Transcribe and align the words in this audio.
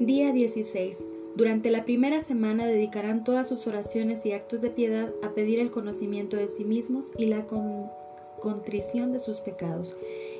Día 0.00 0.32
16. 0.32 1.04
Durante 1.36 1.70
la 1.70 1.84
primera 1.84 2.20
semana 2.20 2.66
dedicarán 2.66 3.22
todas 3.22 3.48
sus 3.48 3.68
oraciones 3.68 4.26
y 4.26 4.32
actos 4.32 4.60
de 4.60 4.70
piedad 4.70 5.08
a 5.22 5.30
pedir 5.30 5.60
el 5.60 5.70
conocimiento 5.70 6.36
de 6.36 6.48
sí 6.48 6.64
mismos 6.64 7.12
y 7.16 7.26
la 7.26 7.46
contrición 8.42 9.12
de 9.12 9.20
sus 9.20 9.38
pecados, 9.38 9.94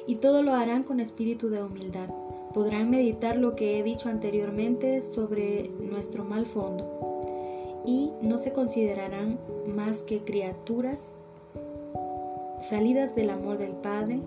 y 0.08 0.16
todo 0.16 0.42
lo 0.42 0.54
harán 0.54 0.82
con 0.82 0.98
espíritu 0.98 1.50
de 1.50 1.62
humildad. 1.62 2.08
Podrán 2.52 2.90
meditar 2.90 3.36
lo 3.36 3.54
que 3.54 3.78
he 3.78 3.84
dicho 3.84 4.08
anteriormente 4.08 5.00
sobre 5.00 5.70
nuestro 5.78 6.24
mal 6.24 6.46
fondo, 6.46 7.82
y 7.86 8.10
no 8.22 8.38
se 8.38 8.52
considerarán 8.52 9.38
más 9.68 9.98
que 9.98 10.18
criaturas 10.24 10.98
salidas 12.68 13.14
del 13.14 13.30
amor 13.30 13.58
del 13.58 13.72
Padre 13.72 14.18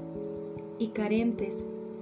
y 0.80 0.88
carentes 0.90 1.56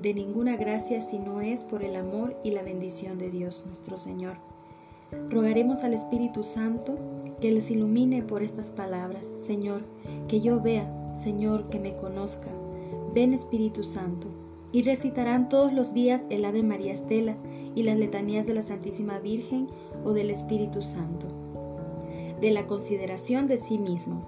de 0.05 0.14
ninguna 0.14 0.55
gracia 0.55 1.02
si 1.02 1.18
no 1.18 1.41
es 1.41 1.62
por 1.62 1.82
el 1.84 1.95
amor 1.95 2.38
y 2.44 2.52
la 2.52 2.62
bendición 2.62 3.18
de 3.18 3.32
Dios 3.32 3.64
nuestro 3.66 3.98
Señor. 3.98 4.36
Rogaremos 5.31 5.84
al 5.84 5.95
Espíritu 5.95 6.44
Santo 6.44 6.95
que 7.41 7.52
les 7.52 7.72
ilumine 7.72 8.22
por 8.22 8.44
estas 8.44 8.68
palabras. 8.68 9.28
Señor, 9.40 9.81
que 10.28 10.41
yo 10.41 10.62
vea, 10.62 10.88
Señor, 11.23 11.70
que 11.70 11.80
me 11.80 11.95
conozca. 11.95 12.50
Ven 13.16 13.34
Espíritu 13.34 13.84
Santo. 13.84 14.28
Y 14.72 14.84
recitarán 14.84 15.50
todos 15.50 15.73
los 15.73 15.91
días 15.91 16.23
el 16.30 16.45
Ave 16.45 16.62
María 16.62 16.94
Estela 16.94 17.36
y 17.73 17.81
las 17.81 17.98
letanías 17.98 18.45
de 18.45 18.53
la 18.53 18.62
Santísima 18.62 19.17
Virgen 19.17 19.70
o 20.03 20.14
del 20.14 20.30
Espíritu 20.30 20.84
Santo. 20.84 21.26
De 22.42 22.52
la 22.52 22.67
consideración 22.67 23.48
de 23.48 23.58
sí 23.58 23.80
mismo. 23.80 24.23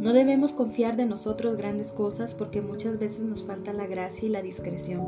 No 0.00 0.12
debemos 0.12 0.52
confiar 0.52 0.96
de 0.96 1.06
nosotros 1.06 1.56
grandes 1.56 1.90
cosas 1.90 2.34
porque 2.34 2.60
muchas 2.60 2.98
veces 2.98 3.22
nos 3.22 3.44
falta 3.44 3.72
la 3.72 3.86
gracia 3.86 4.26
y 4.26 4.30
la 4.30 4.42
discreción. 4.42 5.02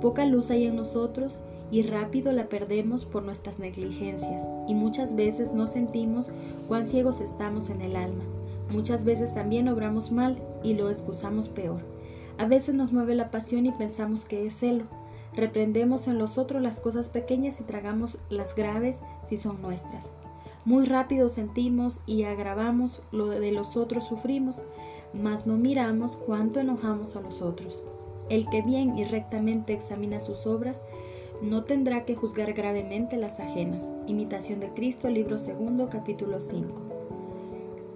Poca 0.00 0.26
luz 0.26 0.50
hay 0.50 0.64
en 0.64 0.76
nosotros 0.76 1.38
y 1.70 1.82
rápido 1.82 2.32
la 2.32 2.48
perdemos 2.48 3.04
por 3.04 3.24
nuestras 3.24 3.58
negligencias 3.58 4.42
y 4.68 4.74
muchas 4.74 5.14
veces 5.14 5.52
no 5.52 5.66
sentimos 5.66 6.28
cuán 6.68 6.86
ciegos 6.86 7.20
estamos 7.20 7.70
en 7.70 7.82
el 7.82 7.94
alma. 7.96 8.24
Muchas 8.70 9.04
veces 9.04 9.32
también 9.32 9.68
obramos 9.68 10.10
mal 10.10 10.36
y 10.64 10.74
lo 10.74 10.90
excusamos 10.90 11.48
peor. 11.48 11.80
A 12.36 12.46
veces 12.46 12.74
nos 12.74 12.92
mueve 12.92 13.14
la 13.14 13.30
pasión 13.30 13.64
y 13.66 13.72
pensamos 13.72 14.24
que 14.24 14.46
es 14.46 14.56
celo. 14.56 14.84
Reprendemos 15.34 16.08
en 16.08 16.18
los 16.18 16.36
otros 16.36 16.62
las 16.62 16.80
cosas 16.80 17.08
pequeñas 17.08 17.60
y 17.60 17.64
tragamos 17.64 18.18
las 18.28 18.54
graves 18.54 18.96
si 19.28 19.36
son 19.36 19.62
nuestras. 19.62 20.10
Muy 20.66 20.84
rápido 20.84 21.28
sentimos 21.28 22.00
y 22.06 22.24
agravamos 22.24 23.00
lo 23.12 23.26
de 23.26 23.52
los 23.52 23.76
otros 23.76 24.02
sufrimos, 24.02 24.60
mas 25.14 25.46
no 25.46 25.56
miramos 25.56 26.16
cuánto 26.16 26.58
enojamos 26.58 27.14
a 27.14 27.20
los 27.20 27.40
otros. 27.40 27.84
El 28.30 28.48
que 28.48 28.62
bien 28.62 28.98
y 28.98 29.04
rectamente 29.04 29.72
examina 29.72 30.18
sus 30.18 30.44
obras, 30.44 30.82
no 31.40 31.62
tendrá 31.62 32.04
que 32.04 32.16
juzgar 32.16 32.52
gravemente 32.52 33.16
las 33.16 33.38
ajenas. 33.38 33.84
Imitación 34.08 34.58
de 34.58 34.70
Cristo, 34.70 35.08
libro 35.08 35.38
segundo, 35.38 35.88
capítulo 35.88 36.40
5. 36.40 36.74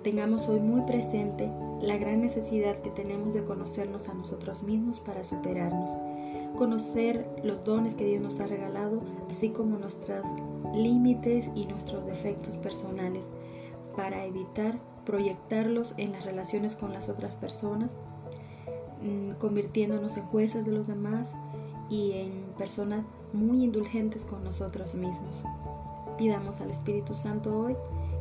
Tengamos 0.04 0.48
hoy 0.48 0.60
muy 0.60 0.82
presente 0.82 1.50
la 1.82 1.96
gran 1.96 2.20
necesidad 2.20 2.78
que 2.78 2.90
tenemos 2.90 3.34
de 3.34 3.42
conocernos 3.42 4.08
a 4.08 4.14
nosotros 4.14 4.62
mismos 4.62 5.00
para 5.00 5.24
superarnos, 5.24 5.90
conocer 6.60 7.26
los 7.42 7.64
dones 7.64 7.94
que 7.94 8.04
Dios 8.04 8.20
nos 8.20 8.38
ha 8.38 8.46
regalado, 8.46 9.00
así 9.30 9.48
como 9.48 9.78
nuestros 9.78 10.26
límites 10.74 11.48
y 11.54 11.64
nuestros 11.64 12.04
defectos 12.04 12.54
personales, 12.58 13.22
para 13.96 14.26
evitar 14.26 14.78
proyectarlos 15.06 15.94
en 15.96 16.12
las 16.12 16.26
relaciones 16.26 16.76
con 16.76 16.92
las 16.92 17.08
otras 17.08 17.34
personas, 17.36 17.92
mm, 19.00 19.38
convirtiéndonos 19.38 20.18
en 20.18 20.24
jueces 20.24 20.66
de 20.66 20.72
los 20.72 20.86
demás 20.86 21.32
y 21.88 22.12
en 22.12 22.44
personas 22.58 23.06
muy 23.32 23.64
indulgentes 23.64 24.26
con 24.26 24.44
nosotros 24.44 24.94
mismos. 24.94 25.42
Pidamos 26.18 26.60
al 26.60 26.70
Espíritu 26.72 27.14
Santo 27.14 27.58
hoy 27.58 27.74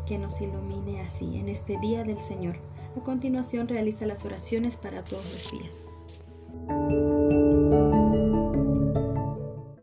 que 0.06 0.18
nos 0.18 0.40
ilumine 0.40 1.02
así 1.02 1.36
en 1.36 1.50
este 1.50 1.78
día 1.80 2.06
del 2.06 2.20
Señor. 2.20 2.56
A 2.96 3.04
continuación 3.04 3.68
realiza 3.68 4.06
las 4.06 4.24
oraciones 4.24 4.78
para 4.78 5.04
todos 5.04 5.30
los 5.30 5.52
días. 5.52 5.89